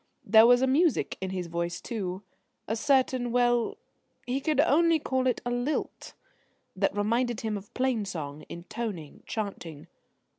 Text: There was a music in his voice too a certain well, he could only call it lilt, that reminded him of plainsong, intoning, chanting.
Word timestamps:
There 0.25 0.47
was 0.47 0.63
a 0.63 0.65
music 0.65 1.15
in 1.21 1.29
his 1.29 1.45
voice 1.45 1.79
too 1.79 2.23
a 2.67 2.75
certain 2.75 3.31
well, 3.31 3.77
he 4.25 4.41
could 4.41 4.59
only 4.59 4.97
call 4.97 5.27
it 5.27 5.41
lilt, 5.45 6.15
that 6.75 6.97
reminded 6.97 7.41
him 7.41 7.55
of 7.55 7.71
plainsong, 7.75 8.43
intoning, 8.49 9.21
chanting. 9.27 9.85